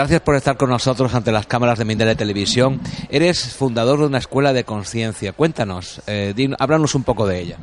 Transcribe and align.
Gracias 0.00 0.22
por 0.22 0.34
estar 0.34 0.56
con 0.56 0.70
nosotros 0.70 1.12
ante 1.14 1.30
las 1.30 1.44
cámaras 1.44 1.78
de 1.78 1.84
Mindele 1.84 2.16
Televisión. 2.16 2.80
Eres 3.10 3.54
fundador 3.54 3.98
de 3.98 4.06
una 4.06 4.16
escuela 4.16 4.54
de 4.54 4.64
conciencia. 4.64 5.34
Cuéntanos, 5.34 6.00
eh, 6.06 6.34
háblanos 6.58 6.94
un 6.94 7.04
poco 7.04 7.26
de 7.26 7.38
ella. 7.38 7.58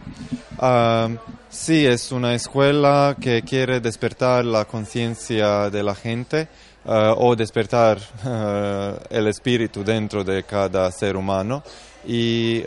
Ah, 0.60 1.10
sí, 1.50 1.86
es 1.86 2.12
una 2.12 2.34
escuela 2.34 3.16
que 3.20 3.42
quiere 3.42 3.80
despertar 3.80 4.46
la 4.46 4.66
conciencia 4.66 5.70
de 5.70 5.84
la 5.84 5.96
gente 5.96 6.48
ah, 6.86 7.16
o 7.18 7.36
despertar 7.36 8.00
ah, 8.24 8.98
el 9.10 9.28
espíritu 9.28 9.84
dentro 9.84 10.24
de 10.24 10.44
cada 10.44 10.92
ser 10.92 11.16
humano. 11.16 11.64
Y 12.10 12.62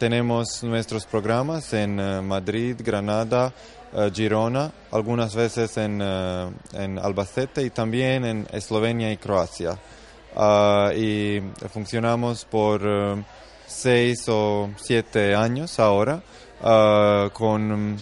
tenemos 0.00 0.64
nuestros 0.64 1.06
programas 1.06 1.72
en 1.74 2.00
eh, 2.00 2.20
Madrid, 2.20 2.74
Granada, 2.82 3.52
eh, 3.96 4.10
Girona, 4.12 4.72
algunas 4.90 5.36
veces 5.36 5.76
en, 5.76 6.00
eh, 6.02 6.50
en, 6.72 6.98
Albacete 6.98 7.62
y 7.62 7.70
también 7.70 8.24
en 8.24 8.46
Eslovenia 8.50 9.12
y 9.12 9.16
Croacia. 9.18 9.78
Ah, 10.34 10.90
y 10.96 11.40
funcionamos 11.72 12.44
por 12.44 12.80
eh, 12.84 13.22
seis 13.66 14.28
o 14.28 14.70
siete 14.76 15.34
años 15.34 15.78
ahora 15.78 16.22
uh, 16.60 17.30
con 17.30 17.96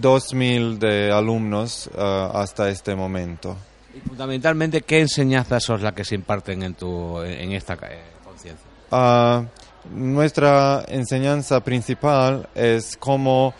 2.000 0.00 0.78
de 0.78 1.12
alumnos 1.12 1.88
hasta 1.96 2.68
este 2.68 2.96
momento. 2.96 3.56
Y 3.94 4.00
fundamentalmente, 4.00 4.82
¿qué 4.82 5.00
enseñanzas 5.00 5.62
son 5.62 5.82
las 5.82 5.92
que 5.92 6.04
se 6.04 6.16
imparten 6.16 6.62
en, 6.64 6.74
tu, 6.74 7.20
en 7.22 7.52
esta 7.52 7.76
conciencia? 8.24 8.66
Ah, 8.90 9.44
nuestra 9.92 10.84
enseñanza 10.88 11.60
principal 11.60 12.48
es 12.54 12.96
cómo 12.96 13.54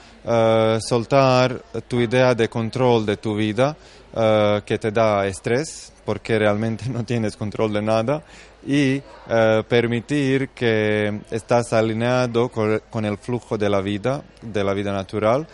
soltar 0.81 1.63
tu 1.87 2.01
idea 2.01 2.35
de 2.35 2.49
control 2.49 3.07
de 3.07 3.17
tu 3.17 3.37
vida 3.37 3.77
que 4.13 4.79
te 4.79 4.91
da 4.91 5.25
estrés 5.27 5.93
porque 6.07 6.39
realmente 6.39 6.89
no 6.91 7.05
tienes 7.05 7.37
control 7.37 7.75
de 7.75 7.83
nada 7.83 8.23
y 8.67 8.99
uh, 8.99 9.63
permitir 9.69 10.49
que 10.51 11.21
estás 11.31 11.73
alineado 11.73 12.49
con, 12.49 13.05
el 13.05 13.19
flujo 13.19 13.57
de 13.57 13.71
la 13.71 13.81
vida, 13.81 14.23
de 14.43 14.65
la 14.65 14.75
vida 14.75 14.93
natural, 14.93 15.47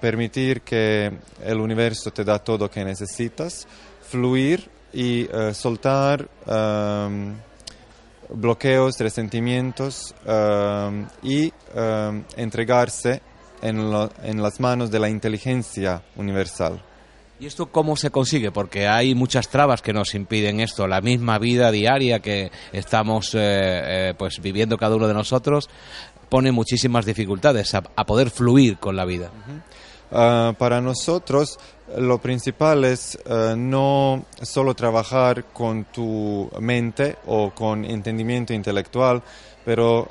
permitir 0.00 0.62
que 0.62 1.12
el 1.44 1.60
universo 1.60 2.10
te 2.10 2.24
da 2.24 2.40
todo 2.40 2.64
lo 2.64 2.70
que 2.70 2.84
necesitas, 2.84 3.68
fluir 4.02 4.68
y 4.92 5.28
soltar 5.52 6.28
um, 6.46 7.36
bloqueos, 8.30 8.98
resentimientos 8.98 10.14
um, 10.26 11.06
y 11.22 11.52
um, 11.74 12.24
entregarse 12.36 13.20
en, 13.62 13.90
las 14.42 14.60
manos 14.60 14.90
de 14.90 14.98
la 14.98 15.08
inteligencia 15.08 16.02
universal. 16.16 16.82
¿Y 17.38 17.46
esto 17.46 17.66
cómo 17.66 17.96
se 17.96 18.10
consigue? 18.10 18.50
Porque 18.50 18.88
hay 18.88 19.14
muchas 19.14 19.48
trabas 19.48 19.82
que 19.82 19.92
nos 19.92 20.14
impiden 20.14 20.60
esto. 20.60 20.86
La 20.86 21.02
misma 21.02 21.38
vida 21.38 21.70
diaria 21.70 22.20
que 22.20 22.50
estamos 22.72 23.34
eh, 23.34 23.38
eh, 23.42 24.14
pues 24.16 24.40
viviendo 24.40 24.78
cada 24.78 24.96
uno 24.96 25.06
de 25.06 25.12
nosotros 25.12 25.68
pone 26.30 26.50
muchísimas 26.50 27.04
dificultades 27.04 27.74
a, 27.74 27.82
poder 27.82 28.30
fluir 28.30 28.78
con 28.78 28.96
la 28.96 29.04
vida. 29.04 29.30
Ah, 30.10 30.54
para 30.58 30.80
nosotros 30.80 31.58
lo 31.98 32.18
principal 32.18 32.84
es 32.84 33.18
eh, 33.26 33.54
no 33.56 34.24
solo 34.40 34.74
trabajar 34.74 35.44
con 35.52 35.84
tu 35.84 36.50
mente 36.58 37.16
o 37.26 37.50
con 37.50 37.84
entendimiento 37.84 38.54
intelectual, 38.54 39.22
pero 39.64 40.08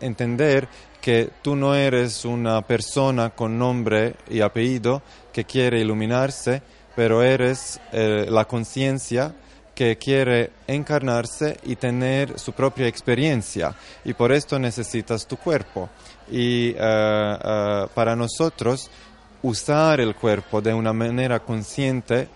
entender 0.00 0.68
que 1.04 1.28
tú 1.42 1.54
no 1.54 1.74
eres 1.74 2.24
una 2.24 2.62
persona 2.62 3.28
con 3.28 3.58
nombre 3.58 4.14
y 4.30 4.40
apellido 4.40 5.02
que 5.34 5.44
quiere 5.44 5.78
iluminarse, 5.80 6.62
pero 6.96 7.22
eres 7.22 7.78
eh, 7.92 8.24
la 8.30 8.46
conciencia 8.46 9.34
que 9.74 9.98
quiere 9.98 10.52
encarnarse 10.66 11.58
y 11.64 11.76
tener 11.76 12.38
su 12.38 12.54
propia 12.54 12.86
experiencia. 12.86 13.74
Y 14.06 14.14
por 14.14 14.32
esto 14.32 14.58
necesitas 14.58 15.26
tu 15.26 15.36
cuerpo. 15.36 15.90
Y 16.30 16.70
eh, 16.70 16.76
eh, 16.78 17.86
para 17.92 18.16
nosotros, 18.16 18.90
usar 19.42 20.00
el 20.00 20.14
cuerpo 20.14 20.62
de 20.62 20.72
una 20.72 20.94
manera 20.94 21.40
consciente, 21.40 22.28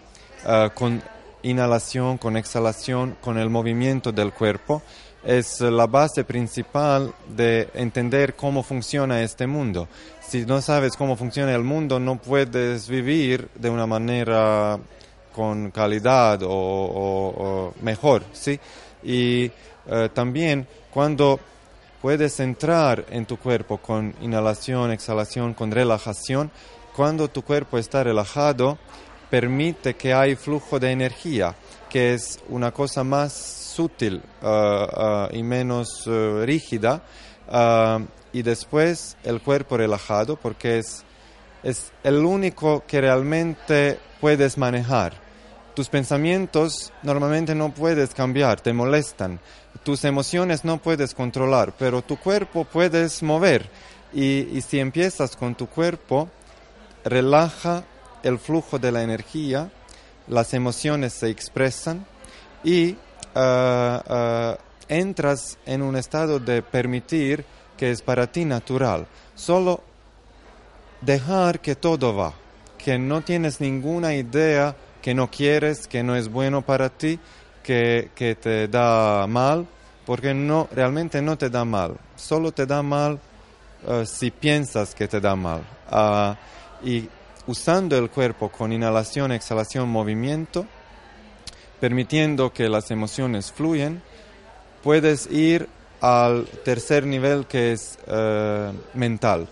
con 0.75 1.03
inhalación, 1.43 2.19
con 2.19 2.37
exhalación, 2.37 3.17
con 3.23 3.39
el 3.39 3.49
movimiento 3.49 4.13
del 4.13 4.33
cuerpo, 4.33 4.83
es 5.29 5.61
la 5.61 5.87
base 5.87 6.25
principal 6.25 7.13
de 7.37 7.69
entender 7.75 8.35
cómo 8.35 8.63
funciona 8.63 9.21
este 9.21 9.47
mundo. 9.47 9.87
Si 10.27 10.47
no 10.47 10.63
sabes 10.63 10.97
cómo 10.97 11.17
funciona 11.17 11.55
el 11.55 11.65
mundo, 11.65 12.01
no 12.01 12.17
puedes 12.17 12.89
vivir 12.89 13.47
de 13.55 13.69
una 13.69 13.87
manera 13.87 14.79
con 15.35 15.71
calidad 15.71 16.41
o, 16.45 17.75
mejor, 17.83 18.25
¿sí? 18.33 18.59
Y 19.03 19.53
eh, 19.87 20.09
también 20.15 20.67
cuando 20.91 21.39
puedes 22.01 22.41
entrar 22.41 23.05
en 23.11 23.27
tu 23.27 23.37
cuerpo 23.37 23.77
con 23.77 24.15
inhalación, 24.23 24.93
exhalación, 24.93 25.53
con 25.53 25.71
relajación, 25.71 26.51
cuando 26.97 27.29
tu 27.29 27.43
cuerpo 27.43 27.77
está 27.77 28.03
relajado, 28.03 28.79
permite 29.29 29.95
que 29.95 30.15
hay 30.15 30.37
flujo 30.37 30.81
de 30.81 30.91
energía, 30.91 31.55
que 31.91 32.15
es 32.15 32.41
una 32.49 32.73
cosa 32.73 33.05
más 33.05 33.58
sutil 33.79 34.21
uh, 34.43 35.33
y 35.33 35.45
menos 35.45 36.05
uh, 36.09 36.45
rígida 36.45 37.01
y 38.33 38.43
después 38.43 39.17
el 39.23 39.41
cuerpo 39.41 39.77
relajado 39.77 40.35
porque 40.37 40.79
es, 40.79 41.05
es 41.63 41.93
el 42.03 42.25
único 42.25 42.83
que 42.89 43.01
realmente 43.01 44.01
puedes 44.21 44.59
manejar. 44.59 45.13
Tus 45.75 45.89
pensamientos 45.89 46.93
normalmente 47.05 47.55
no 47.55 47.73
puedes 47.73 48.15
cambiar, 48.15 48.61
te 48.61 48.73
molestan. 48.73 49.39
Tus 49.85 50.05
emociones 50.05 50.65
no 50.65 50.79
puedes 50.79 51.15
controlar, 51.15 51.73
pero 51.79 52.03
tu 52.03 52.17
cuerpo 52.17 52.65
puedes 52.65 53.23
mover. 53.23 53.71
Y, 54.13 54.49
y 54.53 54.61
si 54.61 54.81
empiezas 54.81 55.37
con 55.37 55.55
tu 55.55 55.69
cuerpo, 55.69 56.29
relaja 57.05 57.85
el 58.25 58.41
flujo 58.41 58.81
de 58.81 58.91
la 58.91 59.05
energía, 59.05 59.71
las 60.27 60.53
emociones 60.53 61.13
se 61.13 61.31
expresan 61.31 62.05
y 62.65 62.97
Ah, 63.35 64.03
ah, 64.09 64.59
entras 64.89 65.59
en 65.67 65.83
un 65.83 65.97
estado 65.97 66.39
de 66.39 66.63
permitir 66.63 67.45
que 67.77 67.91
es 67.91 68.03
para 68.03 68.27
ti 68.27 68.45
natural. 68.45 69.07
Solo 69.35 69.83
dejar 71.01 71.61
que 71.61 71.77
todo 71.77 72.15
va, 72.17 72.33
que 72.79 72.99
no 72.99 73.21
tienes 73.21 73.61
ninguna 73.61 74.15
idea 74.15 74.75
que 75.03 75.15
no 75.15 75.31
quieres, 75.31 75.87
que 75.87 76.03
no 76.03 76.17
es 76.17 76.29
bueno 76.29 76.63
para 76.63 76.89
ti, 76.89 77.21
que, 77.63 78.11
que 78.15 78.35
te 78.35 78.67
da 78.67 79.27
mal, 79.27 79.67
porque 80.07 80.35
no, 80.35 80.69
realmente 80.73 81.23
no 81.23 81.39
te 81.39 81.51
da 81.51 81.65
mal, 81.65 81.97
solo 82.17 82.51
te 82.53 82.67
da 82.67 82.83
mal 82.83 83.21
ah, 83.87 84.05
si 84.05 84.31
piensas 84.31 84.95
que 84.95 85.07
te 85.07 85.21
da 85.21 85.37
mal. 85.37 85.63
y 86.83 87.09
usando 87.47 87.97
el 87.97 88.11
cuerpo 88.11 88.51
con 88.51 88.73
inhalación, 88.73 89.33
exhalación, 89.33 89.89
movimiento, 89.89 90.67
permitiendo 91.81 92.53
que 92.53 92.69
las 92.69 92.91
emociones 92.91 93.53
fluyan, 93.53 94.03
puedes 94.83 95.31
ir 95.31 95.69
al 96.01 96.47
tercer 96.65 97.07
nivel 97.07 97.47
que 97.47 97.73
es 97.73 97.99
eh, 98.07 98.73
mental. 98.95 99.49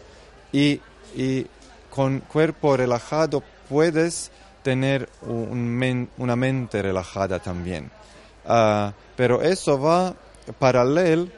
Y, 0.53 0.81
y, 1.17 1.47
con 1.91 2.21
cuerpo 2.21 2.77
relajado 2.77 3.43
puedes 3.71 4.31
tener 4.63 5.09
un 5.23 6.09
una 6.19 6.37
mente 6.37 6.83
relajada 6.83 7.39
también. 7.39 7.91
Ah, 8.45 8.93
pero 9.17 9.41
eso 9.41 9.81
va 9.81 10.15
paralelo 10.59 11.29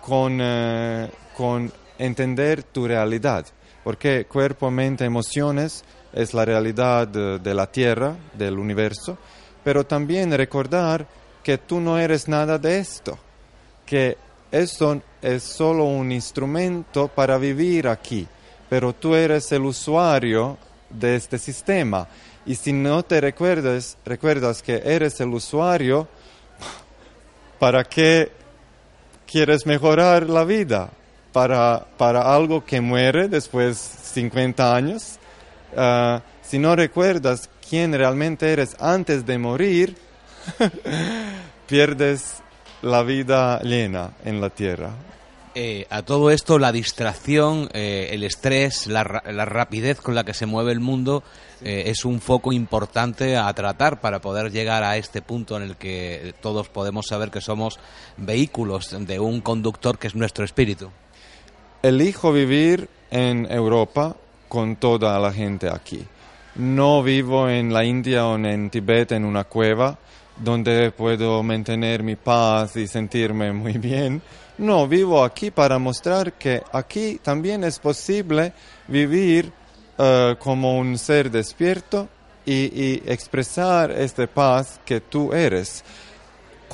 con, 0.00 0.38
eh, 0.40 1.10
con 1.36 1.72
entender 1.98 2.62
tu 2.62 2.86
realidad, 2.86 3.44
porque 3.82 4.26
cuerpo, 4.26 4.70
mente, 4.70 5.04
emociones 5.04 5.84
es 6.12 6.32
la 6.32 6.44
realidad 6.44 7.08
de, 7.08 7.38
de 7.38 7.54
la 7.54 7.66
Tierra, 7.66 8.16
del 8.34 8.58
universo, 8.58 9.18
pero 9.64 9.84
también 9.84 10.30
recordar 10.30 11.06
que 11.42 11.58
tú 11.58 11.80
no 11.80 11.98
eres 11.98 12.28
nada 12.28 12.58
de 12.58 12.78
esto, 12.78 13.18
que 13.84 14.16
esto 14.52 15.02
es 15.20 15.42
solo 15.42 15.84
un 15.84 16.12
instrumento 16.12 17.08
para 17.08 17.38
vivir 17.38 17.88
aquí, 17.88 18.28
pero 18.68 18.92
tú 18.92 19.14
eres 19.14 19.50
el 19.52 19.64
usuario 19.64 20.58
de 20.90 21.16
este 21.16 21.38
sistema. 21.38 22.06
Y 22.46 22.54
si 22.54 22.72
no 22.72 23.02
te 23.02 23.20
recuerdas, 23.20 23.96
recuerdas 24.04 24.62
que 24.62 24.82
eres 24.84 25.18
el 25.20 25.28
usuario, 25.28 26.06
¿para 27.58 27.84
qué 27.84 28.30
quieres 29.26 29.66
mejorar 29.66 30.28
la 30.28 30.44
vida? 30.44 30.90
¿Para, 31.32 31.84
para 31.96 32.32
algo 32.34 32.64
que 32.64 32.80
muere 32.80 33.28
después 33.28 33.92
de 34.14 34.22
50 34.22 34.76
años? 34.76 35.18
Ah, 35.76 36.22
si 36.42 36.58
no 36.58 36.76
recuerdas 36.76 37.48
quién 37.68 37.92
realmente 37.92 38.52
eres 38.52 38.76
antes 38.80 39.26
de 39.26 39.38
morir, 39.38 39.96
pierdes 41.66 42.42
la 42.82 43.02
vida 43.02 43.60
llena 43.62 44.12
en 44.24 44.40
la 44.40 44.50
tierra. 44.50 44.90
Eh, 45.56 45.86
a 45.88 46.02
todo 46.02 46.32
esto, 46.32 46.58
la 46.58 46.72
distracción, 46.72 47.68
eh, 47.72 48.08
el 48.10 48.24
estrés, 48.24 48.88
la, 48.88 49.22
la, 49.24 49.44
rapidez 49.44 50.00
con 50.00 50.16
la 50.16 50.24
que 50.24 50.34
se 50.34 50.46
mueve 50.46 50.72
el 50.72 50.80
mundo 50.80 51.22
eh, 51.62 51.84
es 51.86 52.04
un 52.04 52.20
foco 52.20 52.52
importante 52.52 53.36
a 53.36 53.52
tratar 53.52 54.00
para 54.00 54.20
poder 54.20 54.50
llegar 54.50 54.82
a 54.82 54.96
este 54.96 55.22
punto 55.22 55.56
en 55.56 55.62
el 55.62 55.76
que 55.76 56.34
todos 56.40 56.68
podemos 56.68 57.06
saber 57.06 57.30
que 57.30 57.40
somos 57.40 57.78
vehículos 58.16 58.96
de 59.06 59.20
un 59.20 59.40
conductor 59.40 59.96
que 59.96 60.08
es 60.08 60.16
nuestro 60.16 60.44
espíritu. 60.44 60.90
Elijo 61.84 62.32
vivir 62.32 62.88
en 63.12 63.46
Europa 63.48 64.16
con 64.48 64.74
toda 64.74 65.20
la 65.20 65.32
gente 65.32 65.68
aquí. 65.68 66.04
No 66.56 67.02
vivo 67.02 67.48
en 67.48 67.72
la 67.72 67.84
India 67.84 68.26
o 68.26 68.36
en 68.36 68.70
Tibet 68.70 69.12
en 69.12 69.24
una 69.24 69.44
cueva 69.44 69.98
donde 70.36 70.90
puedo 70.90 71.42
mantener 71.42 72.02
mi 72.02 72.16
paz 72.16 72.76
y 72.76 72.86
sentirme 72.86 73.52
muy 73.52 73.74
bien. 73.78 74.22
No, 74.58 74.86
vivo 74.86 75.24
aquí 75.24 75.50
para 75.50 75.78
mostrar 75.78 76.34
que 76.34 76.62
aquí 76.72 77.18
también 77.22 77.64
es 77.64 77.78
posible 77.78 78.52
vivir 78.86 79.52
uh, 79.98 80.36
como 80.38 80.78
un 80.78 80.96
ser 80.96 81.30
despierto 81.30 82.08
y, 82.46 82.52
y, 82.52 83.02
expresar 83.06 83.90
esta 83.90 84.26
paz 84.26 84.78
que 84.84 85.00
tú 85.00 85.32
eres 85.32 85.82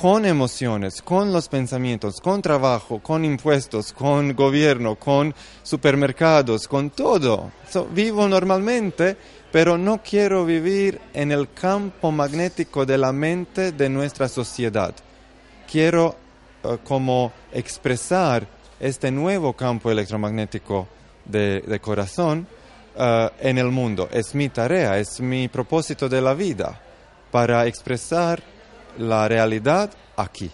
con 0.01 0.25
emociones, 0.25 1.01
con 1.01 1.31
los 1.31 1.47
pensamientos, 1.47 2.19
con 2.19 2.41
trabajo, 2.41 2.99
con 2.99 3.23
impuestos, 3.23 3.93
con 3.93 4.35
gobierno, 4.35 4.95
con 4.95 5.35
supermercados, 5.61 6.67
con 6.67 6.89
todo. 6.89 7.51
Vivo 7.93 8.27
normalmente 8.27 9.15
pero 9.51 9.77
no 9.77 10.01
quiero 10.01 10.45
vivir 10.45 10.99
en 11.13 11.31
el 11.31 11.51
campo 11.51 12.11
magnético 12.11 12.85
de 12.85 12.97
la 12.97 13.11
mente 13.11 13.73
de 13.73 13.89
nuestra 13.89 14.27
sociedad. 14.29 14.95
Quiero 15.69 16.15
uh, 16.63 16.77
como 16.77 17.33
expresar 17.51 18.47
este 18.79 19.11
nuevo 19.11 19.53
campo 19.53 19.91
electromagnético 19.91 20.87
de, 21.25 21.79
corazón 21.81 22.47
uh, 22.95 23.27
en 23.39 23.57
el 23.57 23.67
mundo. 23.67 24.07
Es 24.11 24.33
mi 24.33 24.49
tarea, 24.49 24.97
es 24.97 25.19
mi 25.19 25.49
propósito 25.49 26.07
de 26.07 26.21
la 26.21 26.33
vida 26.33 26.79
para 27.29 27.67
expresar 27.67 28.41
la 28.97 29.27
realidad 29.27 29.91
aquí. 30.17 30.51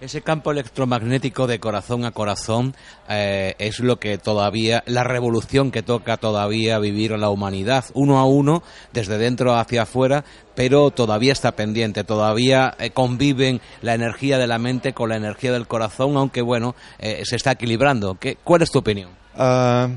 Ese 0.00 0.22
campo 0.22 0.52
electromagnético 0.52 1.48
de 1.48 1.58
corazón 1.58 2.04
a 2.04 2.12
corazón 2.12 2.76
eh, 3.08 3.56
es 3.58 3.80
lo 3.80 3.98
que 3.98 4.16
todavía, 4.16 4.84
la 4.86 5.02
revolución 5.02 5.72
que 5.72 5.82
toca 5.82 6.18
todavía 6.18 6.78
vivir 6.78 7.10
la 7.18 7.30
humanidad, 7.30 7.84
uno 7.94 8.20
a 8.20 8.24
uno, 8.24 8.62
desde 8.92 9.18
dentro 9.18 9.56
hacia 9.56 9.82
afuera, 9.82 10.24
pero 10.54 10.92
todavía 10.92 11.32
está 11.32 11.50
pendiente, 11.56 12.04
todavía 12.04 12.76
eh, 12.78 12.90
conviven 12.90 13.60
la 13.82 13.94
energía 13.94 14.38
de 14.38 14.46
la 14.46 14.60
mente 14.60 14.92
con 14.92 15.08
la 15.08 15.16
energía 15.16 15.50
del 15.50 15.66
corazón, 15.66 16.16
aunque 16.16 16.42
bueno, 16.42 16.76
eh, 17.00 17.22
se 17.24 17.34
está 17.34 17.50
equilibrando. 17.50 18.16
¿Qué, 18.20 18.36
¿Cuál 18.44 18.62
es 18.62 18.70
tu 18.70 18.78
opinión? 18.78 19.10
Uh, 19.36 19.88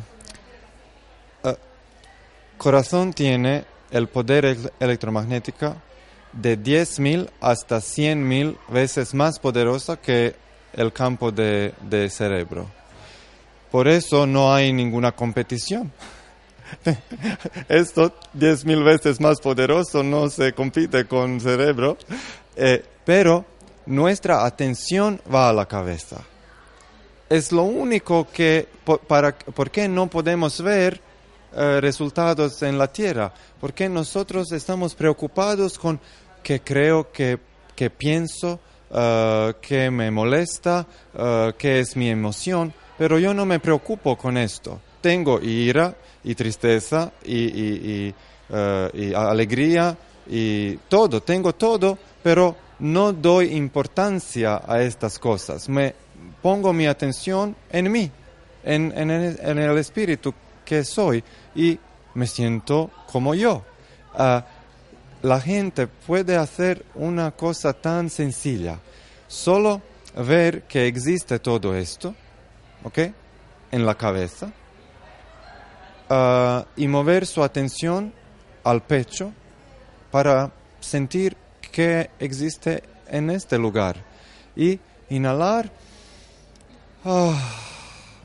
uh, 1.48 1.54
corazón 2.58 3.14
tiene 3.14 3.66
el 3.92 4.08
poder 4.08 4.58
electromagnético 4.80 5.76
de 6.34 6.58
10.000 6.58 7.30
hasta 7.40 7.78
100.000 7.78 8.58
veces 8.70 9.14
más 9.14 9.40
poderosa 9.40 9.98
que 9.98 10.36
el 10.74 10.94
campo 10.94 11.32
de, 11.32 11.74
cerebro. 12.10 12.68
Por 13.72 13.88
eso 13.88 14.26
no 14.26 14.54
hay 14.54 14.74
ninguna 14.74 15.12
competición. 15.12 15.92
Esto 17.70 18.14
10.000 18.38 18.84
veces 18.84 19.20
más 19.20 19.40
poderoso 19.40 20.04
no 20.04 20.30
se 20.30 20.54
compite 20.54 21.06
con 21.06 21.40
cerebro, 21.40 21.98
eh, 22.56 22.84
pero 23.06 23.46
nuestra 23.86 24.46
atención 24.46 25.22
va 25.34 25.50
a 25.50 25.54
la 25.54 25.66
cabeza. 25.66 26.22
Es 27.30 27.52
lo 27.52 27.64
único 27.64 28.28
que, 28.32 28.68
para, 29.08 29.34
¿por 29.38 29.72
qué 29.72 29.88
no 29.88 30.08
podemos 30.08 30.62
ver 30.62 31.02
eh, 31.54 31.80
resultados 31.82 32.62
en 32.64 32.78
la 32.78 32.92
Tierra? 32.92 33.34
Porque 33.60 33.90
nosotros 33.90 34.52
estamos 34.52 34.96
preocupados 34.96 35.78
con 35.78 36.00
que 36.44 36.62
creo 36.62 37.12
que, 37.12 37.40
que 37.76 37.90
pienso, 37.90 38.60
uh, 38.90 39.54
que 39.62 39.92
me 39.92 40.12
molesta, 40.12 40.86
uh, 41.14 41.52
que 41.58 41.80
es 41.80 41.96
mi 41.96 42.10
emoción, 42.10 42.74
pero 42.98 43.20
yo 43.20 43.34
no 43.34 43.46
me 43.46 43.60
preocupo 43.60 44.18
con 44.18 44.38
esto. 44.38 44.80
Tengo 45.02 45.40
ira 45.42 45.96
y 46.24 46.36
tristeza 46.36 47.12
y, 47.24 47.36
y, 47.36 48.16
alegría 49.16 49.98
y 50.28 50.76
todo, 50.90 51.22
tengo 51.22 51.54
todo, 51.56 51.98
pero 52.22 52.56
no 52.80 53.14
doy 53.14 53.54
importancia 53.56 54.62
a 54.68 54.82
estas 54.82 55.18
cosas. 55.18 55.70
Me 55.70 55.96
pongo 56.42 56.74
mi 56.74 56.86
atención 56.86 57.56
en 57.72 57.92
mí, 57.92 58.12
en, 58.64 58.94
en, 58.96 59.10
el, 59.10 59.40
en 59.42 59.58
el 59.58 59.78
espíritu 59.78 60.34
que 60.72 60.86
soy 60.86 61.22
y 61.54 61.78
me 62.14 62.26
siento 62.26 62.92
como 63.12 63.36
yo. 63.36 63.66
Uh, 64.18 64.40
la 65.22 65.42
gente 65.42 65.86
puede 65.86 66.38
hacer 66.38 66.86
una 66.96 67.32
cosa 67.32 67.74
tan 67.74 68.10
sencilla, 68.10 68.80
solo 69.28 69.82
ver 70.16 70.64
que 70.64 70.88
existe 70.88 71.40
todo 71.40 71.76
esto, 71.76 72.16
¿ok? 72.86 73.00
En 73.74 73.86
la 73.86 73.96
cabeza, 73.96 74.50
uh, 76.10 76.64
y 76.78 76.88
mover 76.88 77.28
su 77.28 77.44
atención 77.44 78.14
al 78.64 78.82
pecho 78.82 79.34
para 80.10 80.54
sentir 80.80 81.36
que 81.70 82.12
existe 82.18 82.82
en 83.10 83.30
este 83.30 83.58
lugar. 83.58 83.98
Y 84.56 84.80
inhalar, 85.10 85.70
uh, 87.04 87.34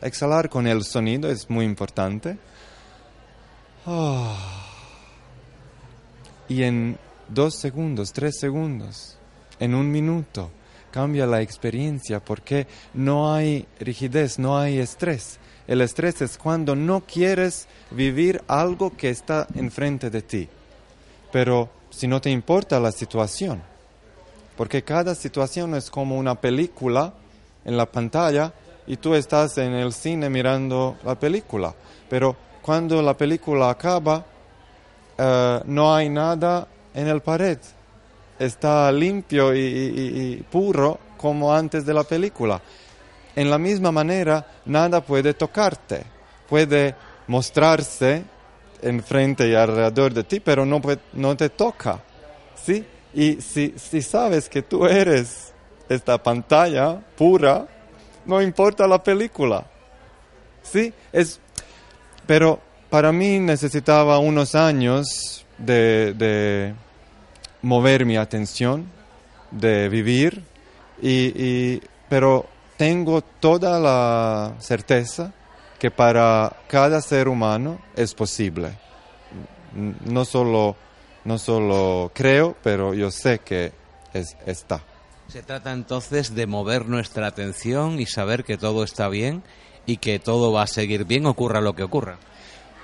exhalar 0.06 0.48
con 0.48 0.66
el 0.66 0.84
sonido 0.84 1.30
es 1.30 1.50
muy 1.50 1.64
importante. 1.64 2.38
Uh, 3.86 4.32
y 6.48 6.62
en 6.62 6.98
dos 7.28 7.54
segundos, 7.54 8.12
tres 8.12 8.38
segundos, 8.38 9.16
en 9.58 9.74
un 9.74 9.90
minuto, 9.90 10.50
cambia 10.90 11.26
la 11.26 11.42
experiencia 11.42 12.20
porque 12.20 12.66
no 12.94 13.34
hay 13.34 13.66
rigidez, 13.78 14.38
no 14.38 14.58
hay 14.58 14.78
estrés. 14.78 15.38
El 15.66 15.80
estrés 15.80 16.22
es 16.22 16.38
cuando 16.38 16.76
no 16.76 17.00
quieres 17.00 17.66
vivir 17.90 18.42
algo 18.46 18.96
que 18.96 19.10
está 19.10 19.46
enfrente 19.54 20.10
de 20.10 20.22
ti. 20.22 20.48
Pero 21.32 21.68
si 21.90 22.06
no 22.06 22.20
te 22.20 22.30
importa 22.30 22.78
la 22.78 22.92
situación, 22.92 23.62
porque 24.56 24.82
cada 24.82 25.14
situación 25.14 25.74
es 25.74 25.90
como 25.90 26.16
una 26.16 26.40
película 26.40 27.14
en 27.64 27.76
la 27.76 27.86
pantalla 27.86 28.52
y 28.86 28.96
tú 28.96 29.14
estás 29.14 29.58
en 29.58 29.72
el 29.72 29.92
cine 29.92 30.30
mirando 30.30 30.96
la 31.04 31.14
película. 31.14 31.74
Pero 32.08 32.36
cuando 32.62 33.02
la 33.02 33.16
película 33.16 33.70
acaba, 33.70 34.24
uh, 35.18 35.60
no 35.64 35.94
hay 35.94 36.08
nada 36.08 36.66
en 36.94 37.08
el 37.08 37.20
pared. 37.20 37.58
Está 38.38 38.90
limpio 38.92 39.54
y, 39.54 40.44
puro 40.50 40.98
como 41.16 41.52
antes 41.52 41.84
de 41.86 41.94
la 41.94 42.04
película. 42.04 42.60
En 43.34 43.50
la 43.50 43.58
misma 43.58 43.90
manera, 43.90 44.46
nada 44.66 45.00
puede 45.00 45.34
tocarte. 45.34 46.04
Puede 46.48 46.94
mostrarse 47.26 48.24
enfrente 48.82 49.48
y 49.48 49.54
alrededor 49.54 50.12
de 50.12 50.24
ti, 50.24 50.40
pero 50.40 50.64
no, 50.64 50.80
no 51.14 51.36
te 51.36 51.50
toca. 51.50 52.00
¿Sí? 52.54 52.84
Y 53.14 53.40
si, 53.40 53.74
si 53.76 54.02
sabes 54.02 54.48
que 54.48 54.62
tú 54.62 54.86
eres 54.86 55.52
esta 55.88 56.22
pantalla 56.22 57.00
pura, 57.16 57.66
no 58.26 58.42
importa 58.42 58.86
la 58.86 59.02
película. 59.02 59.64
Sí, 60.62 60.92
es, 61.12 61.40
pero 62.26 62.60
para 62.90 63.12
mí 63.12 63.38
necesitaba 63.38 64.18
unos 64.18 64.54
años 64.54 65.44
de, 65.58 66.74
mover 67.62 68.04
mi 68.04 68.16
atención, 68.16 68.86
de 69.50 69.88
vivir, 69.88 70.42
y, 71.00 71.80
pero 72.08 72.46
tengo 72.76 73.22
toda 73.22 73.78
la 73.80 74.54
certeza 74.58 75.32
que 75.78 75.90
para 75.90 76.56
cada 76.68 77.00
ser 77.00 77.28
humano 77.28 77.78
es 77.94 78.14
posible. 78.14 78.72
No 80.04 80.24
solo, 80.24 80.74
no 81.24 81.38
solo 81.38 82.10
creo, 82.14 82.56
pero 82.62 82.94
yo 82.94 83.10
sé 83.10 83.40
que 83.40 83.72
es, 84.12 84.36
está. 84.46 84.80
Se 85.28 85.42
trata 85.42 85.72
entonces 85.72 86.36
de 86.36 86.46
mover 86.46 86.86
nuestra 86.86 87.26
atención 87.26 87.98
y 87.98 88.06
saber 88.06 88.44
que 88.44 88.56
todo 88.56 88.84
está 88.84 89.08
bien 89.08 89.42
y 89.84 89.96
que 89.96 90.20
todo 90.20 90.52
va 90.52 90.62
a 90.62 90.66
seguir 90.68 91.04
bien, 91.04 91.26
ocurra 91.26 91.60
lo 91.60 91.74
que 91.74 91.82
ocurra. 91.82 92.16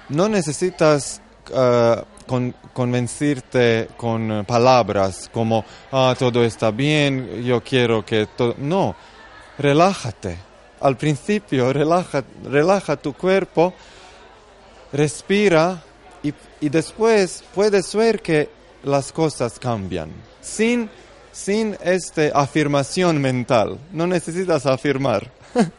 No 0.08 0.28
necesitas 0.28 1.22
uh, 1.50 2.02
con, 2.26 2.54
convencirte 2.72 3.88
con 3.96 4.44
palabras 4.46 5.30
como, 5.32 5.64
ah, 5.92 6.16
todo 6.18 6.44
está 6.44 6.72
bien, 6.72 7.44
yo 7.44 7.62
quiero 7.62 8.04
que 8.04 8.26
todo... 8.26 8.56
No, 8.58 8.96
relájate. 9.56 10.36
Al 10.80 10.96
principio, 10.96 11.72
relaja, 11.72 12.24
relaja 12.42 12.96
tu 12.96 13.12
cuerpo, 13.12 13.72
respira 14.92 15.80
y, 16.24 16.34
y 16.60 16.68
después 16.68 17.44
puedes 17.54 17.94
ver 17.94 18.20
que 18.20 18.50
las 18.82 19.12
cosas 19.12 19.60
cambian. 19.60 20.10
Sin, 20.40 20.90
sin 21.32 21.76
esta 21.82 22.28
afirmación 22.34 23.20
mental. 23.20 23.78
No 23.90 24.06
necesitas 24.06 24.66
afirmar. 24.66 25.30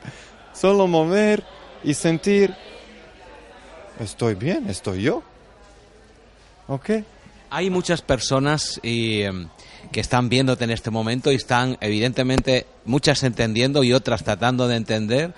Solo 0.53 0.87
mover 0.87 1.43
y 1.83 1.93
sentir, 1.93 2.53
estoy 3.99 4.35
bien, 4.35 4.69
estoy 4.69 5.03
yo. 5.03 5.23
¿Ok? 6.67 6.89
Hay 7.49 7.69
muchas 7.69 8.01
personas 8.01 8.79
em, 8.83 9.47
que 9.91 9.99
están 9.99 10.27
viéndote 10.27 10.63
en 10.63 10.71
este 10.71 10.89
momento 10.89 11.31
y 11.31 11.35
están 11.35 11.77
evidentemente 11.81 12.65
muchas 12.85 13.21
entendiendo 13.23 13.83
y 13.83 13.93
otras 13.93 14.23
tratando 14.23 14.67
de 14.67 14.75
entender. 14.75 15.33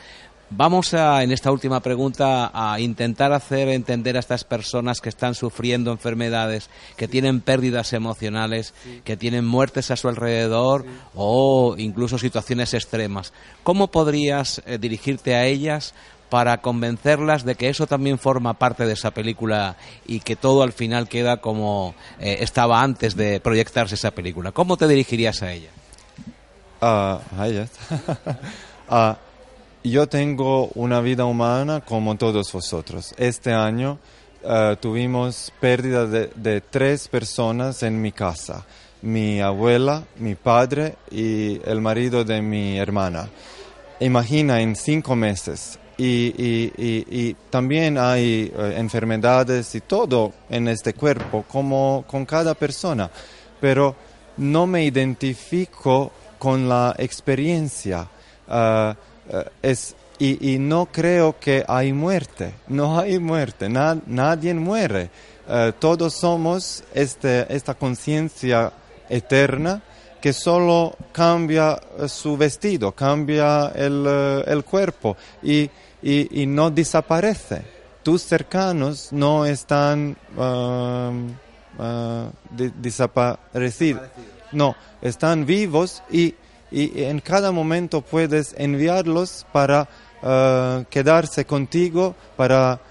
Vamos 0.51 0.93
a, 0.93 1.23
en 1.23 1.31
esta 1.31 1.51
última 1.51 1.79
pregunta, 1.79 2.51
a 2.53 2.79
intentar 2.79 3.33
hacer 3.33 3.67
entender 3.69 4.15
a 4.15 4.19
estas 4.19 4.43
personas 4.43 5.01
que 5.01 5.09
están 5.09 5.33
sufriendo 5.33 5.91
enfermedades, 5.91 6.69
que 6.95 7.07
tienen 7.07 7.41
pérdidas 7.41 7.93
emocionales, 7.93 8.75
que 9.03 9.17
tienen 9.17 9.43
muertes 9.43 9.89
a 9.89 9.95
su 9.95 10.07
alrededor 10.07 10.85
o 11.15 11.75
incluso 11.79 12.19
situaciones 12.19 12.75
extremas. 12.75 13.33
¿Cómo 13.63 13.87
podrías 13.87 14.61
eh, 14.67 14.77
dirigirte 14.77 15.33
a 15.33 15.45
ellas 15.45 15.95
para 16.29 16.61
convencerlas 16.61 17.43
de 17.43 17.55
que 17.55 17.69
eso 17.69 17.87
también 17.87 18.19
forma 18.19 18.53
parte 18.53 18.85
de 18.85 18.93
esa 18.93 19.11
película 19.11 19.77
y 20.05 20.19
que 20.19 20.35
todo 20.35 20.61
al 20.61 20.73
final 20.73 21.07
queda 21.07 21.37
como 21.37 21.95
eh, 22.19 22.37
estaba 22.41 22.81
antes 22.81 23.15
de 23.15 23.39
proyectarse 23.39 23.95
esa 23.95 24.11
película. 24.11 24.51
¿Cómo 24.51 24.77
te 24.77 24.87
dirigirías 24.87 25.41
a 25.41 25.51
ella? 25.53 25.69
Uh, 26.81 27.17
uh, 28.91 29.15
yo 29.89 30.07
tengo 30.07 30.69
una 30.75 30.99
vida 30.99 31.25
humana 31.25 31.81
como 31.81 32.15
todos 32.17 32.51
vosotros. 32.51 33.13
Este 33.17 33.53
año 33.53 33.99
uh, 34.43 34.75
tuvimos 34.77 35.53
pérdida 35.59 36.07
de, 36.07 36.61
tres 36.61 37.07
personas 37.07 37.83
en 37.83 38.01
mi 38.01 38.11
casa. 38.11 38.65
Mi 39.03 39.41
abuela, 39.41 40.03
mi 40.17 40.33
padre 40.33 40.95
y 41.11 41.61
el 41.65 41.81
marido 41.81 42.23
de 42.23 42.41
mi 42.41 42.79
hermana. 42.79 43.29
Imagina 43.99 44.59
en 44.59 44.75
cinco 44.75 45.15
meses 45.15 45.77
y, 45.97 47.35
también 47.51 47.99
hay 47.99 48.51
uh, 48.57 48.61
enfermedades 48.61 49.75
y 49.75 49.81
todo 49.81 50.33
en 50.49 50.67
este 50.67 50.93
cuerpo, 50.93 51.45
como 51.47 52.03
con 52.07 52.25
cada 52.25 52.55
persona, 52.55 53.09
pero 53.61 53.95
no 54.37 54.65
me 54.65 54.83
identifico 54.83 56.11
con 56.39 56.67
la 56.67 56.95
experiencia 56.97 58.07
uh, 58.47 58.93
es, 59.61 59.95
y, 60.19 60.57
no 60.59 60.87
creo 60.87 61.39
que 61.39 61.63
hay 61.67 61.93
muerte, 61.93 62.53
no 62.67 62.99
hay 62.99 63.19
muerte, 63.19 63.69
na, 63.69 63.97
nadie 64.05 64.53
muere, 64.53 65.09
todos 65.79 66.13
somos 66.13 66.83
este, 66.93 67.53
esta 67.53 67.73
conciencia 67.73 68.71
eterna 69.09 69.81
que 70.21 70.33
solo 70.33 70.95
cambia 71.11 71.79
su 72.07 72.37
vestido, 72.37 72.93
cambia 72.93 73.71
el, 73.75 74.43
el 74.47 74.63
cuerpo 74.63 75.17
y 75.43 75.69
y, 76.05 76.43
y 76.43 76.45
no 76.45 76.69
desaparece. 76.69 77.63
Tus 78.03 78.21
cercanos 78.21 79.11
no 79.11 79.45
están 79.45 80.15
uh, 80.37 81.81
uh, 81.81 82.29
de, 82.51 82.71
desaparecidos. 82.77 84.03
No, 84.51 84.75
están 85.01 85.45
vivos 85.47 86.03
y, 86.11 86.35
y, 86.75 87.03
en 87.03 87.21
cada 87.21 87.53
momento 87.53 88.01
puedes 88.01 88.53
enviarlos 88.57 89.45
para 89.53 89.87
uh, 90.21 90.83
quedarse 90.89 91.45
contigo, 91.45 92.15
para 92.35 92.81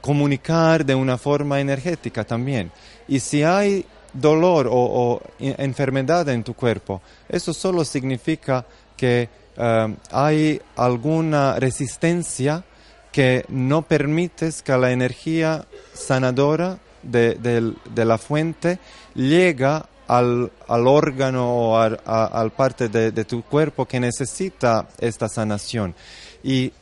comunicar 0.00 0.86
de 0.86 0.94
una 0.94 1.18
forma 1.18 1.60
energética 1.60 2.22
también. 2.22 2.70
Y 3.08 3.18
si 3.18 3.42
hay 3.42 3.84
dolor 4.12 4.68
o, 4.70 5.20
enfermedad 5.40 6.28
en 6.28 6.44
tu 6.44 6.54
cuerpo, 6.54 7.02
eso 7.28 7.52
solo 7.52 7.84
significa 7.84 8.64
que 8.96 9.28
uh, 9.56 9.92
hay 10.12 10.60
alguna 10.76 11.58
resistencia 11.58 12.62
que 13.10 13.44
no 13.48 13.82
permites 13.82 14.62
que 14.62 14.76
la 14.78 14.92
energía 14.92 15.66
sanadora 15.92 16.78
de, 17.02 17.34
de, 17.34 17.74
de 17.92 18.04
la 18.04 18.18
fuente 18.18 18.78
llega 19.14 19.86
al, 20.08 20.50
al 20.68 20.86
órgano 20.86 21.50
o 21.50 21.76
a, 21.76 21.86
al 21.86 22.50
parte 22.52 22.88
de, 22.88 23.24
tu 23.24 23.42
cuerpo 23.42 23.86
que 23.86 24.00
necesita 24.00 24.88
esta 24.98 25.28
sanación. 25.28 25.94
Y 26.42 26.72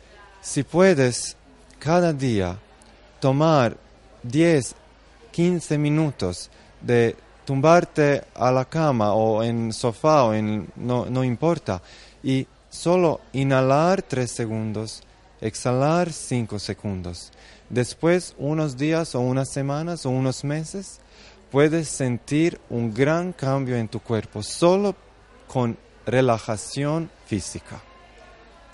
si 0.40 0.62
puedes 0.62 1.36
cada 1.78 2.12
día 2.12 2.56
tomar 3.20 3.76
10, 4.22 4.74
15 5.30 5.78
minutos 5.78 6.50
de 6.80 7.16
tumbarte 7.44 8.24
a 8.34 8.50
la 8.50 8.64
cama 8.64 9.14
o 9.14 9.42
en 9.42 9.72
sofá 9.72 10.24
o 10.24 10.34
en 10.34 10.68
no, 10.76 11.06
no 11.06 11.24
importa 11.24 11.82
y 12.22 12.46
Solo 12.70 13.20
inhalar 13.32 14.00
tres 14.00 14.30
segundos, 14.30 15.02
exhalar 15.40 16.12
cinco 16.12 16.60
segundos. 16.60 17.32
Después, 17.68 18.34
unos 18.38 18.76
días 18.76 19.16
o 19.16 19.20
unas 19.20 19.50
semanas 19.50 20.06
o 20.06 20.10
unos 20.10 20.44
meses, 20.44 21.00
puedes 21.50 21.88
sentir 21.88 22.60
un 22.70 22.94
gran 22.94 23.32
cambio 23.32 23.76
en 23.76 23.88
tu 23.88 24.00
cuerpo 24.00 24.42
solo 24.42 24.94
con 25.46 25.76
relajación 26.06 27.10
física. 27.26 27.80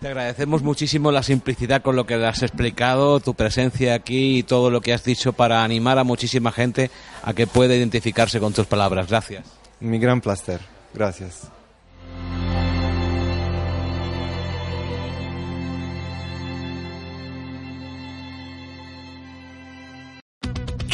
Te 0.01 0.09
agradecemos 0.09 0.63
muchísimo 0.63 1.11
la 1.11 1.23
simplicidad 1.23 1.81
con 1.81 1.97
lo 1.97 2.05
que 2.05 2.15
has 2.15 2.43
explicado, 2.43 3.19
tu 3.21 3.35
presencia 3.35 3.95
aquí 3.95 4.39
y 4.39 4.43
todo 4.43 4.71
lo 4.71 4.83
que 4.83 4.93
has 4.93 5.05
dicho 5.05 5.33
para 5.33 5.65
animar 5.65 5.99
a 5.99 6.05
muchísima 6.05 6.53
gente 6.53 6.91
a 7.23 7.33
que 7.33 7.47
pueda 7.47 7.75
identificarse 7.75 8.39
con 8.39 8.53
tus 8.53 8.67
palabras. 8.67 9.09
Gracias. 9.09 9.45
Mi 9.81 9.99
gran 9.99 10.21
placer. 10.21 10.61
Gracias. 10.93 11.51